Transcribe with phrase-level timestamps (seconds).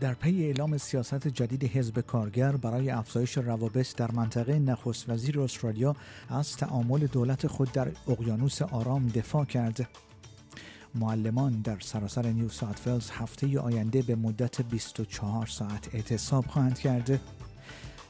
[0.00, 5.96] در پی اعلام سیاست جدید حزب کارگر برای افزایش روابط در منطقه نخست وزیر استرالیا
[6.28, 9.88] از تعامل دولت خود در اقیانوس آرام دفاع کرد.
[10.94, 17.20] معلمان در سراسر نیو ساوت هفته آینده به مدت 24 ساعت اعتصاب خواهند کرد.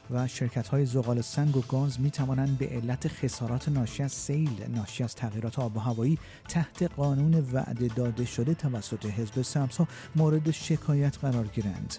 [0.09, 4.65] و شرکت های زغال سنگ و گاز می توانند به علت خسارات ناشی از سیل
[4.69, 6.17] ناشی از تغییرات آب و هوایی
[6.49, 11.97] تحت قانون وعده داده شده توسط حزب سمسا مورد شکایت قرار گیرند.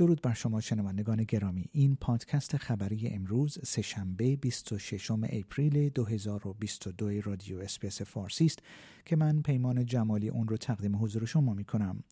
[0.00, 8.02] درود بر شما شنوندگان گرامی این پادکست خبری امروز سه‌شنبه 26 اپریل 2022 رادیو اس‌بی‌اس
[8.02, 8.58] فارسی است
[9.04, 12.04] که من پیمان جمالی اون رو تقدیم حضور شما می کنم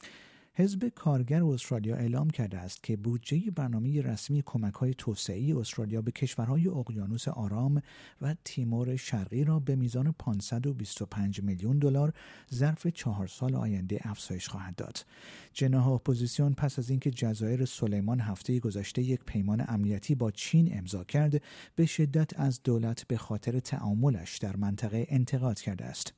[0.58, 6.10] حزب کارگر استرالیا اعلام کرده است که بودجه برنامه رسمی کمک های توسعه استرالیا به
[6.10, 7.82] کشورهای اقیانوس آرام
[8.22, 12.12] و تیمور شرقی را به میزان 525 میلیون دلار
[12.54, 15.06] ظرف چهار سال آینده افزایش خواهد داد.
[15.52, 21.04] جناح اپوزیسیون پس از اینکه جزایر سلیمان هفته گذشته یک پیمان امنیتی با چین امضا
[21.04, 21.42] کرد،
[21.76, 26.17] به شدت از دولت به خاطر تعاملش در منطقه انتقاد کرده است.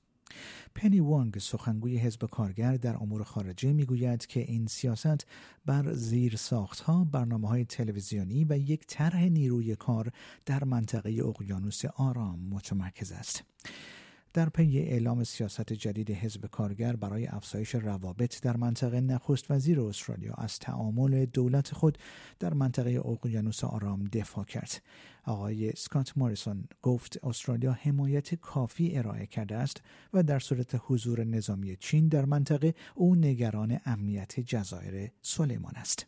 [0.74, 5.26] پنی وانگ سخنگوی حزب کارگر در امور خارجه می‌گوید که این سیاست
[5.66, 10.12] بر زیر ساختها برنامه های تلویزیونی و یک طرح نیروی کار
[10.46, 13.44] در منطقه اقیانوس آرام متمرکز است.
[14.32, 20.34] در پی اعلام سیاست جدید حزب کارگر برای افزایش روابط در منطقه نخست وزیر استرالیا
[20.34, 21.98] از تعامل دولت خود
[22.38, 24.82] در منطقه اقیانوس آرام دفاع کرد.
[25.24, 29.82] آقای اسکات موریسون گفت استرالیا حمایت کافی ارائه کرده است
[30.14, 36.06] و در صورت حضور نظامی چین در منطقه او نگران امنیت جزایر سلیمان است.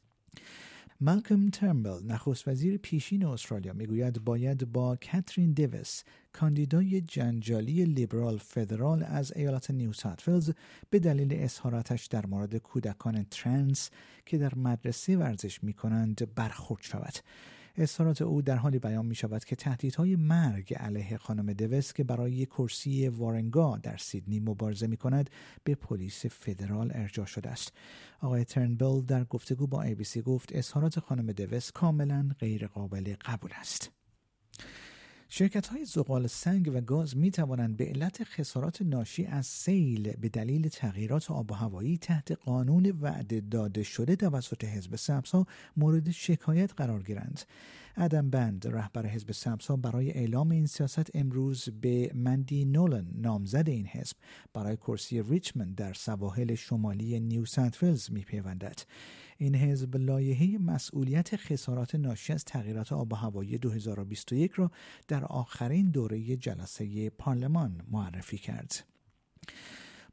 [1.05, 9.03] مالکوم ترنبول نخست وزیر پیشین استرالیا می‌گوید باید با کاترین دیوز کاندیدای جنجالی لیبرال فدرال
[9.03, 10.57] از ایالت نیو ساوت ولز
[10.91, 13.91] به دلیل اظهاراتش در مورد کودکان ترنس
[14.27, 17.15] که در مدرسه ورزش می کنند برخورد شود.
[17.77, 22.47] اظهارات او در حالی بیان می شود که تهدیدهای مرگ علیه خانم دوس که برای
[22.47, 25.31] کرسی وارنگا در سیدنی مبارزه می کند
[25.65, 27.73] به پلیس فدرال ارجاع شده است.
[28.21, 34.02] آقای ترنبل در گفتگو با ABC گفت اظهارات خانم دوس کاملا غیر قابل قبول است.
[35.35, 40.29] شرکت های زغال سنگ و گاز می توانند به علت خسارات ناشی از سیل به
[40.29, 46.73] دلیل تغییرات آب و هوایی تحت قانون وعده داده شده توسط حزب سبزها مورد شکایت
[46.77, 47.41] قرار گیرند.
[47.97, 53.87] ادم بند رهبر حزب سبزها برای اعلام این سیاست امروز به مندی نولن نامزد این
[53.87, 54.17] حزب
[54.55, 58.79] برای کرسی ریچمند در سواحل شمالی نیو ساوت می پیوندد.
[59.43, 64.71] این حزب لایحه مسئولیت خسارات ناشی از تغییرات آب و هوایی 2021 را
[65.09, 68.85] در آخرین دوره جلسه پارلمان معرفی کرد.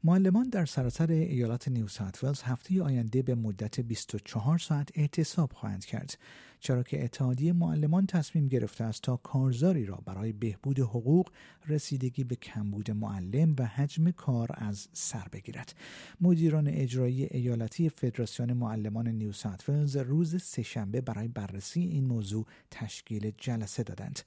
[0.04, 6.18] معلمان در سراسر ایالات نیو ساوت هفته آینده به مدت 24 ساعت اعتصاب خواهند کرد
[6.60, 11.30] چرا که اتحادیه معلمان تصمیم گرفته است تا کارزاری را برای بهبود حقوق
[11.68, 15.74] رسیدگی به کمبود معلم و حجم کار از سر بگیرد.
[16.20, 23.82] مدیران اجرایی ایالتی فدراسیون معلمان نیو ساوت روز سهشنبه برای بررسی این موضوع تشکیل جلسه
[23.82, 24.20] دادند.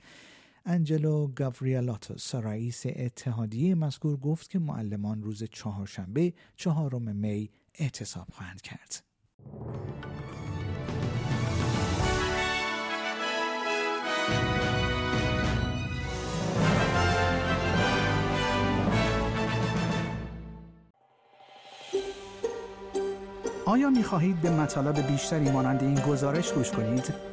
[0.66, 9.04] انجلو گاوریالاتوس رئیس اتحادیه مذکور گفت که معلمان روز چهارشنبه چهارم می اعتصاب خواهند کرد.
[23.66, 27.33] آیا می خواهید به مطالب بیشتری مانند این گزارش گوش کنید؟